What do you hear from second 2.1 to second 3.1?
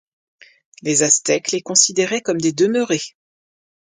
comme des demeurés.